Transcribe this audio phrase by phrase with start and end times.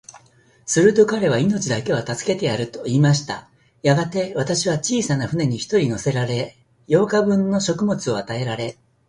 [0.65, 3.47] すると彼は、命だけは助けてやる、と言いました。
[3.83, 6.57] やがて、私は小さな舟に一人乗せられ、
[6.89, 8.79] 八日分の食物を与えられ、